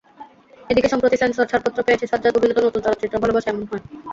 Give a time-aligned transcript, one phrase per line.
[0.69, 3.83] এদিকে সম্প্রতি সেন্সর ছাড়পত্র পেয়েছে সাজ্জাদ অভিনীত নতুন চলচ্চিত্র ভালোবাসা এমন হয়।